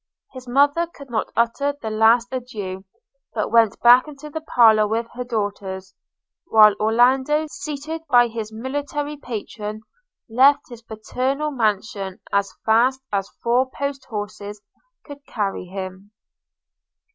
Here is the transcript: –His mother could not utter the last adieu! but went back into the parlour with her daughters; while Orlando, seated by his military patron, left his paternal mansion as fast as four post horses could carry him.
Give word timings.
–His 0.33 0.47
mother 0.47 0.87
could 0.87 1.11
not 1.11 1.31
utter 1.35 1.75
the 1.79 1.91
last 1.91 2.29
adieu! 2.31 2.85
but 3.35 3.51
went 3.51 3.79
back 3.81 4.07
into 4.07 4.31
the 4.31 4.41
parlour 4.41 4.87
with 4.87 5.05
her 5.13 5.23
daughters; 5.23 5.93
while 6.47 6.73
Orlando, 6.79 7.45
seated 7.51 8.01
by 8.09 8.25
his 8.27 8.51
military 8.51 9.15
patron, 9.15 9.81
left 10.27 10.69
his 10.69 10.81
paternal 10.81 11.51
mansion 11.51 12.19
as 12.33 12.51
fast 12.65 13.01
as 13.13 13.29
four 13.43 13.69
post 13.69 14.05
horses 14.05 14.59
could 15.03 15.23
carry 15.27 15.65
him. 15.67 16.09